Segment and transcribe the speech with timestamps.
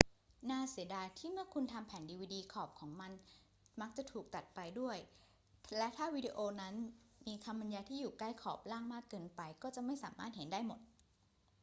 [0.51, 3.11] น่าเสียดายที่เมื่อคุณทำแผ่นดีวีดี ขอบของมัน
[3.81, 4.97] มักจะถูกตัดไปด้วย
[5.77, 6.75] และถ้าวิดีโอนั้น
[7.27, 10.79] มีคำบรรยายที่อยู่ใกล้ขอบล่างมากเกินไป ก็จะไม่สามารถเห็นได้หมด